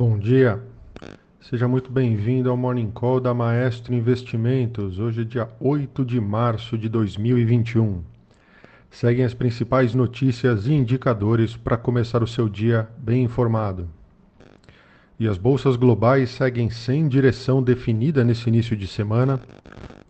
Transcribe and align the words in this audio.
Bom 0.00 0.18
dia, 0.18 0.58
seja 1.42 1.68
muito 1.68 1.92
bem-vindo 1.92 2.48
ao 2.48 2.56
Morning 2.56 2.90
Call 2.90 3.20
da 3.20 3.34
Maestro 3.34 3.92
Investimentos. 3.92 4.98
Hoje 4.98 5.20
é 5.20 5.24
dia 5.24 5.50
8 5.60 6.06
de 6.06 6.18
março 6.18 6.78
de 6.78 6.88
2021. 6.88 8.02
Seguem 8.90 9.26
as 9.26 9.34
principais 9.34 9.94
notícias 9.94 10.66
e 10.66 10.72
indicadores 10.72 11.54
para 11.54 11.76
começar 11.76 12.22
o 12.22 12.26
seu 12.26 12.48
dia 12.48 12.88
bem 12.96 13.24
informado. 13.24 13.90
E 15.18 15.28
as 15.28 15.36
bolsas 15.36 15.76
globais 15.76 16.30
seguem 16.30 16.70
sem 16.70 17.06
direção 17.06 17.62
definida 17.62 18.24
nesse 18.24 18.48
início 18.48 18.74
de 18.74 18.86
semana. 18.86 19.38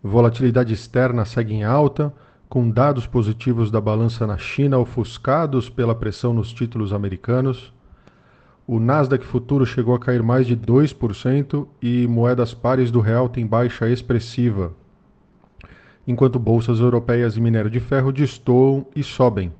Volatilidade 0.01 0.73
externa 0.73 1.25
segue 1.25 1.53
em 1.53 1.65
alta, 1.65 2.13
com 2.47 2.69
dados 2.69 3.05
positivos 3.05 3.69
da 3.69 3.81
balança 3.81 4.25
na 4.25 4.37
China 4.37 4.77
ofuscados 4.77 5.69
pela 5.69 5.93
pressão 5.93 6.31
nos 6.31 6.53
títulos 6.53 6.93
americanos. 6.93 7.73
O 8.67 8.79
Nasdaq 8.79 9.25
futuro 9.25 9.65
chegou 9.65 9.95
a 9.95 9.99
cair 9.99 10.21
mais 10.21 10.45
de 10.45 10.55
2% 10.55 11.67
e 11.81 12.07
moedas 12.07 12.53
pares 12.53 12.91
do 12.91 12.99
real 12.99 13.27
têm 13.27 13.45
baixa 13.45 13.89
expressiva, 13.89 14.71
enquanto 16.07 16.37
bolsas 16.39 16.79
europeias 16.79 17.35
e 17.35 17.41
minério 17.41 17.69
de 17.69 17.79
ferro 17.79 18.11
destoam 18.11 18.85
e 18.95 19.03
sobem. 19.03 19.51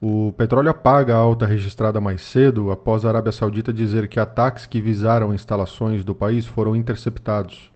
O 0.00 0.32
petróleo 0.36 0.70
apaga 0.70 1.14
a 1.14 1.18
alta 1.18 1.46
registrada 1.46 2.00
mais 2.00 2.20
cedo 2.22 2.70
após 2.70 3.04
a 3.04 3.08
Arábia 3.08 3.32
Saudita 3.32 3.72
dizer 3.72 4.06
que 4.06 4.20
ataques 4.20 4.66
que 4.66 4.80
visaram 4.80 5.34
instalações 5.34 6.04
do 6.04 6.14
país 6.14 6.46
foram 6.46 6.76
interceptados. 6.76 7.72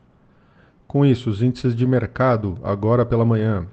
Com 0.86 1.04
isso, 1.04 1.30
os 1.30 1.42
índices 1.42 1.74
de 1.74 1.86
mercado, 1.86 2.58
agora 2.62 3.04
pela 3.04 3.24
manhã, 3.24 3.66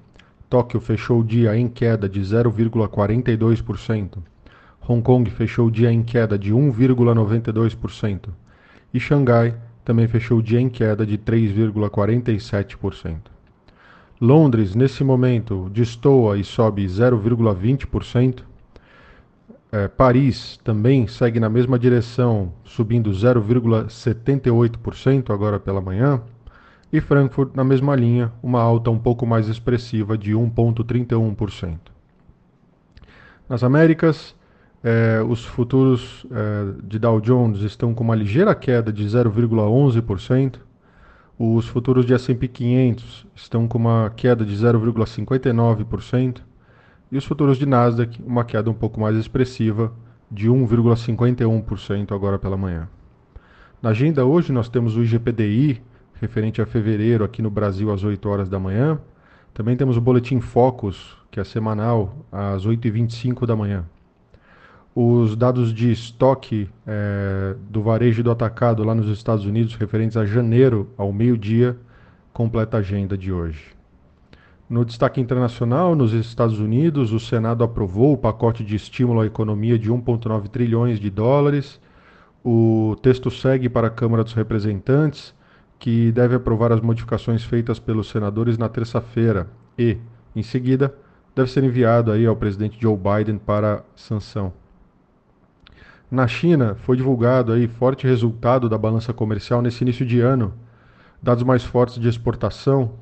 Tóquio 0.49 0.79
fechou 0.79 1.19
o 1.19 1.23
dia 1.23 1.57
em 1.57 1.67
queda 1.67 2.07
de 2.07 2.21
0,42%. 2.21 4.17
Hong 4.87 5.01
Kong 5.01 5.27
fechou 5.31 5.67
o 5.67 5.71
dia 5.71 5.91
em 5.91 6.03
queda 6.03 6.37
de 6.37 6.53
1,92% 6.53 8.29
e 8.93 8.99
Xangai 8.99 9.55
também 9.83 10.07
fechou 10.07 10.37
o 10.39 10.43
dia 10.43 10.61
em 10.61 10.69
queda 10.69 11.05
de 11.05 11.17
3,47%. 11.17 13.17
Londres, 14.21 14.75
nesse 14.75 15.03
momento, 15.03 15.69
destoa 15.71 16.37
e 16.37 16.43
sobe 16.43 16.85
0,20%. 16.85 18.43
É, 19.71 19.87
Paris 19.87 20.59
também 20.63 21.05
segue 21.05 21.39
na 21.39 21.49
mesma 21.49 21.77
direção, 21.77 22.53
subindo 22.63 23.11
0,78% 23.11 25.33
agora 25.33 25.59
pela 25.59 25.81
manhã. 25.81 26.21
E 26.93 27.01
Frankfurt, 27.01 27.55
na 27.55 27.63
mesma 27.63 27.95
linha, 27.95 28.31
uma 28.41 28.61
alta 28.61 28.89
um 28.89 28.97
pouco 28.97 29.25
mais 29.25 29.49
expressiva 29.49 30.17
de 30.17 30.33
1,31%. 30.33 31.77
Nas 33.49 33.63
Américas, 33.63 34.33
é, 34.87 35.19
os 35.27 35.43
futuros 35.43 36.27
é, 36.29 36.79
de 36.83 36.99
Dow 36.99 37.19
Jones 37.19 37.61
estão 37.61 37.91
com 37.95 38.03
uma 38.03 38.13
ligeira 38.13 38.53
queda 38.53 38.93
de 38.93 39.03
0,11%. 39.03 40.57
Os 41.39 41.67
futuros 41.67 42.05
de 42.05 42.13
S&P 42.13 42.47
500 42.47 43.25
estão 43.35 43.67
com 43.67 43.79
uma 43.79 44.13
queda 44.15 44.45
de 44.45 44.55
0,59%. 44.55 46.37
E 47.11 47.17
os 47.17 47.25
futuros 47.25 47.57
de 47.57 47.65
Nasdaq, 47.65 48.21
uma 48.23 48.45
queda 48.45 48.69
um 48.69 48.75
pouco 48.75 48.99
mais 48.99 49.17
expressiva 49.17 49.91
de 50.29 50.51
1,51% 50.51 52.11
agora 52.11 52.37
pela 52.37 52.55
manhã. 52.55 52.87
Na 53.81 53.89
agenda 53.89 54.23
hoje 54.23 54.53
nós 54.53 54.69
temos 54.69 54.95
o 54.95 55.01
IGPDI, 55.01 55.81
referente 56.21 56.61
a 56.61 56.65
fevereiro 56.67 57.23
aqui 57.23 57.41
no 57.41 57.49
Brasil 57.49 57.91
às 57.91 58.03
8 58.03 58.29
horas 58.29 58.49
da 58.49 58.59
manhã. 58.59 58.99
Também 59.51 59.75
temos 59.75 59.97
o 59.97 60.01
Boletim 60.01 60.39
Focus, 60.39 61.17
que 61.31 61.39
é 61.39 61.43
semanal, 61.43 62.15
às 62.31 62.67
8h25 62.67 63.47
da 63.47 63.55
manhã 63.55 63.83
os 64.95 65.35
dados 65.35 65.73
de 65.73 65.91
estoque 65.91 66.69
é, 66.87 67.53
do 67.69 67.83
varejo 67.83 68.23
do 68.23 68.31
atacado 68.31 68.81
lá 68.81 68.95
nos 68.95 69.09
Estados 69.09 69.45
Unidos, 69.45 69.75
referentes 69.75 70.15
a 70.15 70.25
janeiro 70.25 70.89
ao 70.97 71.11
meio-dia, 71.11 71.77
completa 72.31 72.77
a 72.77 72.79
agenda 72.79 73.17
de 73.17 73.29
hoje. 73.29 73.75
No 74.69 74.85
destaque 74.85 75.19
internacional, 75.19 75.95
nos 75.95 76.13
Estados 76.13 76.59
Unidos, 76.59 77.11
o 77.11 77.19
Senado 77.19 77.61
aprovou 77.61 78.13
o 78.13 78.17
pacote 78.17 78.63
de 78.63 78.75
estímulo 78.75 79.19
à 79.19 79.25
economia 79.25 79.77
de 79.77 79.91
1,9 79.91 80.47
trilhões 80.47 80.97
de 80.97 81.09
dólares. 81.09 81.79
O 82.43 82.95
texto 83.01 83.29
segue 83.29 83.67
para 83.67 83.87
a 83.87 83.91
Câmara 83.91 84.23
dos 84.23 84.33
Representantes, 84.33 85.35
que 85.77 86.09
deve 86.13 86.35
aprovar 86.35 86.71
as 86.71 86.79
modificações 86.79 87.43
feitas 87.43 87.79
pelos 87.79 88.09
senadores 88.09 88.57
na 88.57 88.69
terça-feira 88.69 89.47
e, 89.77 89.97
em 90.33 90.41
seguida, 90.41 90.95
deve 91.35 91.51
ser 91.51 91.65
enviado 91.65 92.11
aí 92.11 92.25
ao 92.25 92.35
presidente 92.35 92.77
Joe 92.81 92.97
Biden 92.97 93.37
para 93.37 93.83
sanção. 93.93 94.53
Na 96.09 96.27
China, 96.27 96.75
foi 96.75 96.97
divulgado 96.97 97.51
aí 97.51 97.67
forte 97.67 98.05
resultado 98.05 98.69
da 98.69 98.77
balança 98.77 99.11
comercial 99.11 99.61
nesse 99.61 99.83
início 99.83 100.05
de 100.05 100.19
ano. 100.19 100.53
Dados 101.21 101.43
mais 101.43 101.63
fortes 101.63 101.99
de 101.99 102.07
exportação, 102.07 102.93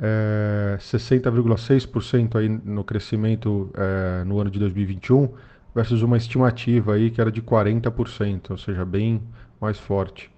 é, 0.00 0.78
60,6% 0.80 2.36
aí 2.36 2.48
no 2.48 2.82
crescimento 2.82 3.70
é, 3.74 4.24
no 4.24 4.40
ano 4.40 4.50
de 4.50 4.58
2021, 4.58 5.28
versus 5.74 6.00
uma 6.00 6.16
estimativa 6.16 6.94
aí 6.94 7.10
que 7.10 7.20
era 7.20 7.30
de 7.30 7.42
40%, 7.42 8.52
ou 8.52 8.58
seja, 8.58 8.84
bem 8.84 9.20
mais 9.60 9.78
forte. 9.78 10.30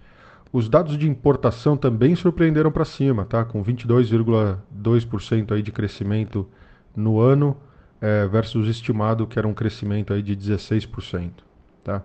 Os 0.53 0.69
dados 0.69 0.99
de 0.99 1.09
importação 1.09 1.77
também 1.77 2.17
surpreenderam 2.17 2.73
para 2.73 2.85
cima, 2.85 3.25
tá? 3.25 3.45
Com 3.45 3.62
22,2% 3.62 5.53
aí 5.53 5.62
de 5.62 5.71
crescimento 5.71 6.49
no 6.97 7.21
ano, 7.21 7.56
é, 8.00 8.27
versus 8.27 8.67
estimado 8.67 9.27
que 9.27 9.39
era 9.39 9.47
um 9.47 9.55
crescimento 9.55 10.12
aí 10.12 10.23
de 10.23 10.35
16%. 10.37 11.47
Tá? 11.88 12.03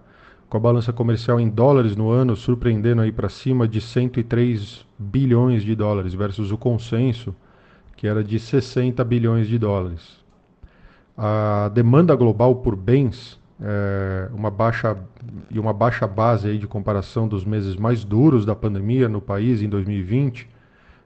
Com 0.47 0.55
a 0.55 0.59
balança 0.61 0.93
comercial 0.93 1.41
em 1.41 1.49
dólares 1.49 1.93
no 1.93 2.09
ano 2.09 2.37
surpreendendo 2.37 3.01
aí 3.01 3.11
para 3.11 3.27
cima 3.27 3.67
de 3.67 3.81
103 3.81 4.85
bilhões 4.97 5.61
de 5.61 5.75
dólares 5.75 6.13
versus 6.13 6.53
o 6.53 6.57
consenso 6.57 7.35
que 7.97 8.07
era 8.07 8.23
de 8.23 8.39
60 8.39 9.03
bilhões 9.03 9.45
de 9.45 9.59
dólares. 9.59 10.23
A 11.17 11.69
demanda 11.73 12.15
global 12.15 12.55
por 12.55 12.77
bens 12.77 13.37
é, 13.61 14.29
uma 14.33 14.49
baixa 14.49 14.97
e 15.51 15.59
uma 15.59 15.73
baixa 15.73 16.07
base 16.07 16.47
aí 16.47 16.57
de 16.57 16.65
comparação 16.65 17.27
dos 17.27 17.43
meses 17.43 17.75
mais 17.75 18.05
duros 18.05 18.45
da 18.45 18.55
pandemia 18.55 19.09
no 19.09 19.19
país 19.19 19.61
em 19.61 19.67
2020 19.67 20.49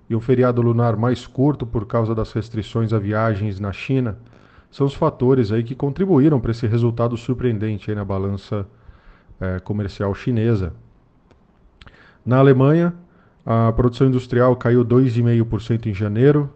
e 0.07 0.15
um 0.15 0.21
feriado 0.21 0.61
lunar 0.61 0.95
mais 0.95 1.25
curto 1.25 1.65
por 1.65 1.87
causa 1.87 2.13
das 2.13 2.31
restrições 2.31 2.93
a 2.93 2.99
viagens 2.99 3.59
na 3.59 3.73
China 3.73 4.19
são 4.71 4.85
os 4.85 4.93
fatores 4.93 5.51
aí 5.51 5.63
que 5.63 5.75
contribuíram 5.75 6.39
para 6.39 6.51
esse 6.51 6.67
resultado 6.67 7.15
surpreendente 7.17 7.89
aí 7.89 7.95
na 7.95 8.05
balança 8.05 8.67
é, 9.39 9.59
comercial 9.59 10.13
chinesa. 10.13 10.73
Na 12.25 12.37
Alemanha, 12.39 12.93
a 13.45 13.71
produção 13.71 14.07
industrial 14.07 14.55
caiu 14.55 14.83
2,5% 14.83 15.85
em 15.87 15.93
janeiro, 15.93 16.53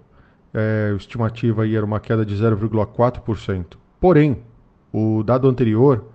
é, 0.53 0.93
estimativa 0.97 1.63
aí 1.63 1.75
era 1.75 1.85
uma 1.85 1.99
queda 1.99 2.25
de 2.25 2.35
0,4%. 2.35 3.77
Porém, 3.99 4.43
o 4.91 5.23
dado 5.23 5.47
anterior 5.47 6.05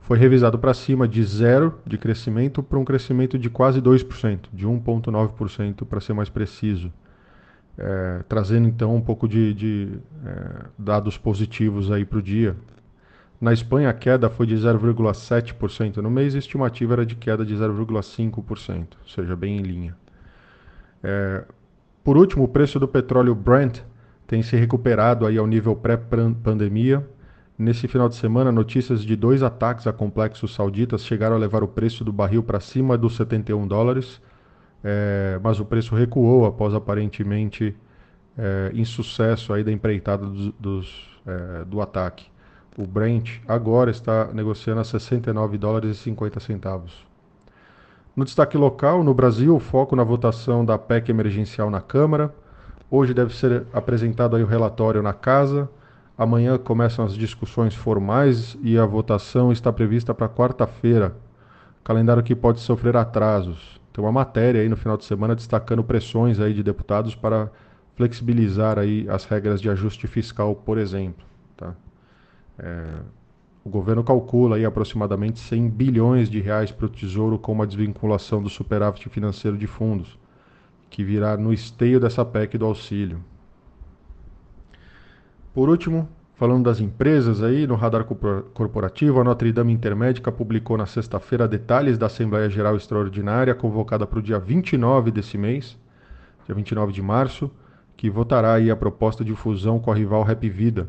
foi 0.00 0.18
revisado 0.18 0.58
para 0.58 0.74
cima 0.74 1.08
de 1.08 1.24
zero 1.24 1.80
de 1.86 1.96
crescimento 1.96 2.62
para 2.62 2.78
um 2.78 2.84
crescimento 2.84 3.38
de 3.38 3.48
quase 3.48 3.80
2%, 3.80 4.40
de 4.52 4.66
1,9% 4.66 5.84
para 5.86 6.00
ser 6.00 6.12
mais 6.12 6.28
preciso 6.28 6.92
é, 7.78 8.22
trazendo 8.28 8.66
então 8.66 8.94
um 8.94 9.00
pouco 9.00 9.28
de, 9.28 9.52
de 9.54 9.98
é, 10.24 10.66
dados 10.78 11.18
positivos 11.18 11.90
aí 11.90 12.04
para 12.04 12.18
o 12.18 12.22
dia. 12.22 12.56
Na 13.40 13.52
Espanha 13.52 13.90
a 13.90 13.92
queda 13.92 14.30
foi 14.30 14.46
de 14.46 14.56
0,7% 14.56 15.98
no 15.98 16.10
mês, 16.10 16.34
a 16.34 16.38
estimativa 16.38 16.94
era 16.94 17.06
de 17.06 17.14
queda 17.14 17.44
de 17.44 17.54
0,5%, 17.54 18.86
ou 19.02 19.08
seja, 19.08 19.36
bem 19.36 19.58
em 19.58 19.62
linha. 19.62 19.96
É, 21.02 21.44
por 22.02 22.16
último, 22.16 22.44
o 22.44 22.48
preço 22.48 22.80
do 22.80 22.88
petróleo 22.88 23.34
Brent 23.34 23.80
tem 24.26 24.42
se 24.42 24.56
recuperado 24.56 25.26
aí 25.26 25.36
ao 25.36 25.46
nível 25.46 25.76
pré-pandemia. 25.76 27.06
Nesse 27.58 27.86
final 27.88 28.08
de 28.08 28.16
semana, 28.16 28.50
notícias 28.50 29.02
de 29.02 29.14
dois 29.16 29.42
ataques 29.42 29.86
a 29.86 29.92
complexos 29.92 30.54
sauditas 30.54 31.04
chegaram 31.04 31.36
a 31.36 31.38
levar 31.38 31.62
o 31.62 31.68
preço 31.68 32.04
do 32.04 32.12
barril 32.12 32.42
para 32.42 32.60
cima 32.60 32.96
dos 32.96 33.16
71 33.16 33.66
dólares 33.66 34.20
é, 34.88 35.40
mas 35.42 35.58
o 35.58 35.64
preço 35.64 35.96
recuou 35.96 36.46
após 36.46 36.72
aparentemente 36.72 37.74
é, 38.38 38.70
insucesso 38.72 39.52
aí 39.52 39.64
da 39.64 39.72
empreitada 39.72 40.24
dos, 40.24 40.52
dos, 40.60 41.20
é, 41.26 41.64
do 41.64 41.80
ataque. 41.80 42.26
O 42.78 42.86
Brent 42.86 43.40
agora 43.48 43.90
está 43.90 44.26
negociando 44.32 44.80
a 44.80 44.84
69 44.84 45.58
dólares 45.58 45.96
e 45.96 46.00
50 46.02 46.38
centavos. 46.38 47.04
No 48.14 48.24
destaque 48.24 48.56
local, 48.56 49.02
no 49.02 49.12
Brasil, 49.12 49.58
foco 49.58 49.96
na 49.96 50.04
votação 50.04 50.64
da 50.64 50.78
PEC 50.78 51.10
emergencial 51.10 51.68
na 51.68 51.80
Câmara. 51.80 52.32
Hoje 52.88 53.12
deve 53.12 53.34
ser 53.34 53.66
apresentado 53.72 54.36
aí 54.36 54.44
o 54.44 54.46
relatório 54.46 55.02
na 55.02 55.12
Casa. 55.12 55.68
Amanhã 56.16 56.56
começam 56.56 57.04
as 57.04 57.14
discussões 57.14 57.74
formais 57.74 58.56
e 58.62 58.78
a 58.78 58.86
votação 58.86 59.50
está 59.50 59.72
prevista 59.72 60.14
para 60.14 60.28
quarta-feira. 60.28 61.16
Calendário 61.82 62.22
que 62.22 62.36
pode 62.36 62.60
sofrer 62.60 62.96
atrasos. 62.96 63.80
Tem 63.96 64.04
uma 64.04 64.12
matéria 64.12 64.60
aí 64.60 64.68
no 64.68 64.76
final 64.76 64.94
de 64.98 65.06
semana 65.06 65.34
destacando 65.34 65.82
pressões 65.82 66.38
aí 66.38 66.52
de 66.52 66.62
deputados 66.62 67.14
para 67.14 67.50
flexibilizar 67.94 68.78
aí 68.78 69.08
as 69.08 69.24
regras 69.24 69.58
de 69.58 69.70
ajuste 69.70 70.06
fiscal, 70.06 70.54
por 70.54 70.76
exemplo. 70.76 71.24
Tá? 71.56 71.74
É, 72.58 72.84
O 73.64 73.70
governo 73.70 74.04
calcula 74.04 74.56
aí 74.56 74.66
aproximadamente 74.66 75.40
100 75.40 75.70
bilhões 75.70 76.28
de 76.28 76.40
reais 76.42 76.70
para 76.70 76.84
o 76.84 76.88
Tesouro 76.90 77.38
com 77.38 77.52
uma 77.52 77.66
desvinculação 77.66 78.42
do 78.42 78.50
superávit 78.50 79.08
financeiro 79.08 79.56
de 79.56 79.66
fundos, 79.66 80.18
que 80.90 81.02
virá 81.02 81.34
no 81.38 81.50
esteio 81.50 81.98
dessa 81.98 82.22
PEC 82.22 82.58
do 82.58 82.66
auxílio. 82.66 83.24
Por 85.54 85.68
último, 85.70 86.08
falando 86.36 86.64
das 86.64 86.80
empresas 86.80 87.42
aí, 87.42 87.66
no 87.66 87.74
radar 87.74 88.04
corporativo, 88.04 89.20
a 89.20 89.24
Notre 89.24 89.50
Dame 89.52 89.72
Intermédica 89.72 90.30
publicou 90.30 90.76
na 90.76 90.84
sexta-feira 90.84 91.48
detalhes 91.48 91.96
da 91.96 92.06
Assembleia 92.06 92.48
Geral 92.50 92.76
Extraordinária 92.76 93.54
convocada 93.54 94.06
para 94.06 94.18
o 94.18 94.22
dia 94.22 94.38
29 94.38 95.10
desse 95.10 95.38
mês, 95.38 95.78
dia 96.44 96.54
29 96.54 96.92
de 96.92 97.00
março, 97.00 97.50
que 97.96 98.10
votará 98.10 98.52
aí 98.52 98.70
a 98.70 98.76
proposta 98.76 99.24
de 99.24 99.34
fusão 99.34 99.78
com 99.78 99.90
a 99.90 99.94
rival 99.94 100.22
Rap 100.22 100.46
Vida. 100.48 100.86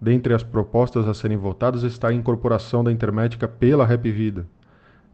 Dentre 0.00 0.34
as 0.34 0.42
propostas 0.42 1.06
a 1.06 1.14
serem 1.14 1.36
votadas 1.36 1.84
está 1.84 2.08
a 2.08 2.12
incorporação 2.12 2.82
da 2.82 2.90
Intermédica 2.90 3.46
pela 3.46 3.86
Rap 3.86 4.10
Vida. 4.10 4.44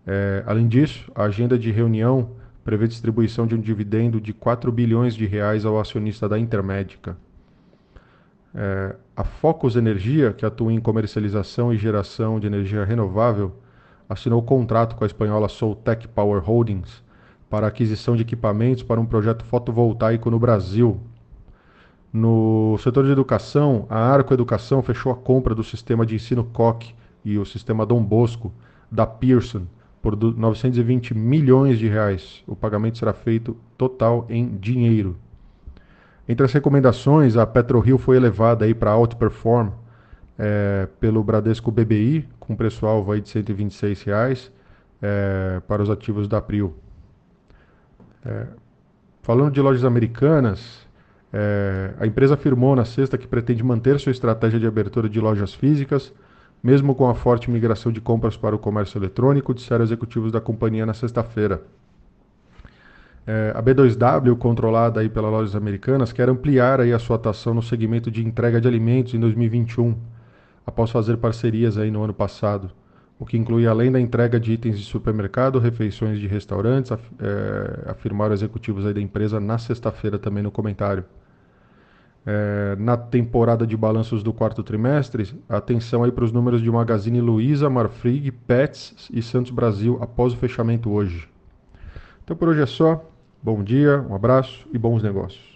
É, 0.07 0.43
além 0.47 0.69
disso, 0.69 1.11
a 1.15 1.25
agenda 1.25 1.59
de 1.59 1.71
reunião 1.71 2.31
prevê 2.65 2.89
distribuição 2.89 3.47
de 3.47 3.55
um 3.55 3.61
dividendo 3.61 4.21
de 4.23 4.33
4 4.33 4.73
bilhões 4.73 5.15
de 5.15 5.27
reais 5.27 5.67
ao 5.67 5.79
acionista 5.79 6.27
da 6.27 6.39
Intermédica. 6.39 7.17
É, 8.57 8.97
a 9.15 9.23
Focus 9.23 9.77
Energia, 9.77 10.33
que 10.33 10.47
atua 10.47 10.73
em 10.73 10.81
comercialização 10.81 11.73
e 11.73 11.77
geração 11.77 12.41
de 12.41 12.47
energia 12.47 12.85
renovável, 12.85 13.53
assinou 14.09 14.43
contrato 14.43 14.97
com 14.97 15.05
a 15.05 15.07
espanhola 15.07 15.49
Soltec 15.49 16.09
Power 16.09 16.43
Holdings 16.43 17.05
para 17.51 17.67
aquisição 17.67 18.17
de 18.17 18.23
equipamentos 18.23 18.83
para 18.83 19.01
um 19.01 19.07
projeto 19.07 19.45
fotovoltaico 19.45 20.31
no 20.31 20.39
Brasil, 20.39 21.01
no 22.19 22.79
setor 22.79 23.05
de 23.05 23.11
educação, 23.11 23.85
a 23.91 23.99
Arco 23.99 24.33
Educação 24.33 24.83
fechou 24.83 25.13
a 25.13 25.15
compra 25.15 25.55
do 25.55 25.63
sistema 25.63 26.07
de 26.07 26.15
ensino 26.15 26.45
COC 26.45 26.95
e 27.23 27.37
o 27.37 27.45
sistema 27.45 27.85
Dom 27.85 28.03
Bosco 28.03 28.55
da 28.91 29.07
Pearson 29.07 29.67
por 30.01 30.17
920 30.17 31.13
milhões 31.13 31.79
de 31.79 31.87
reais. 31.89 32.43
O 32.47 32.57
pagamento 32.57 32.97
será 32.97 33.13
feito 33.13 33.55
total 33.77 34.25
em 34.31 34.57
dinheiro. 34.57 35.17
Entre 36.29 36.45
as 36.45 36.53
recomendações, 36.53 37.37
a 37.37 37.47
PetroRio 37.47 37.99
foi 37.99 38.17
elevada 38.17 38.65
aí 38.65 38.75
para 38.75 38.91
Outperform 38.91 39.71
é, 40.39 40.89
pelo 41.01 41.23
Bradesco 41.23 41.71
BBI, 41.71 42.29
com 42.39 42.57
preço-alvo 42.57 43.13
aí 43.13 43.21
de 43.21 43.29
126 43.29 44.03
reais, 44.03 44.53
é, 45.01 45.61
para 45.67 45.83
os 45.83 45.91
ativos 45.91 46.27
da 46.27 46.41
Prio. 46.41 46.75
É, 48.25 48.47
falando 49.23 49.53
de 49.53 49.61
lojas 49.61 49.85
americanas, 49.85 50.87
é, 51.33 51.95
a 51.99 52.07
empresa 52.07 52.35
afirmou 52.35 52.75
na 52.75 52.85
sexta 52.85 53.17
que 53.17 53.27
pretende 53.27 53.63
manter 53.63 54.01
sua 54.01 54.11
estratégia 54.11 54.59
de 54.59 54.67
abertura 54.67 55.09
de 55.09 55.21
lojas 55.21 55.55
físicas, 55.55 56.13
mesmo 56.63 56.95
com 56.95 57.09
a 57.09 57.15
forte 57.15 57.51
migração 57.51 57.93
de 57.93 58.01
compras 58.01 58.37
para 58.37 58.57
o 58.57 58.59
comércio 58.59 58.99
eletrônico, 58.99 59.55
disseram 59.55 59.85
executivos 59.85 60.33
da 60.33 60.41
companhia 60.41 60.85
na 60.85 60.95
sexta-feira. 60.95 61.63
É, 63.27 63.53
a 63.57 63.61
B2W, 63.61 64.37
controlada 64.37 65.01
aí 65.01 65.09
pelas 65.09 65.33
lojas 65.33 65.57
americanas, 65.57 66.13
quer 66.13 66.29
ampliar 66.29 66.81
aí 66.81 66.93
a 66.93 66.99
sua 66.99 67.17
atuação 67.17 67.53
no 67.53 67.63
segmento 67.63 68.09
de 68.09 68.25
entrega 68.25 68.61
de 68.61 68.69
alimentos 68.69 69.15
em 69.15 69.19
2021, 69.19 69.97
após 70.65 70.93
fazer 70.93 71.17
parcerias 71.17 71.77
aí 71.77 71.91
no 71.91 72.05
ano 72.05 72.15
passado, 72.15 72.71
o 73.19 73.27
que 73.27 73.37
inclui 73.37 73.67
além 73.67 73.91
da 73.91 73.99
entrega 73.99 74.39
de 74.39 74.53
itens 74.53 74.79
de 74.79 74.85
supermercado, 74.85 75.59
refeições 75.59 76.21
de 76.21 76.29
restaurantes, 76.29 76.93
af, 76.93 77.03
é, 77.19 77.91
afirmaram 77.91 78.33
executivos 78.33 78.87
aí 78.87 78.95
da 78.95 79.01
empresa 79.01 79.41
na 79.41 79.59
sexta-feira 79.59 80.19
também 80.19 80.43
no 80.43 80.51
comentário. 80.53 81.05
É, 82.25 82.77
na 82.79 82.97
temporada 82.97 83.67
de 83.67 83.77
balanços 83.77 84.23
do 84.23 84.33
quarto 84.33 84.63
trimestre, 84.63 85.33
atenção 85.49 86.05
aí 86.05 86.13
para 86.13 86.25
os 86.25 86.33
números 86.33 86.61
de 86.61 86.71
Magazine 86.71 87.21
Luiza, 87.21 87.71
Marfrig, 87.71 88.31
Pets 88.31 89.09
e 89.13 89.23
Santos 89.23 89.51
Brasil 89.51 89.99
após 90.01 90.33
o 90.33 90.37
fechamento 90.37 90.91
hoje. 90.91 91.29
Então 92.25 92.37
por 92.37 92.49
hoje 92.49 92.63
é 92.63 92.67
só. 92.67 93.16
Bom 93.47 93.63
dia, 93.63 94.05
um 94.11 94.13
abraço 94.13 94.67
e 94.73 94.77
bons 94.77 95.05
negócios. 95.05 95.56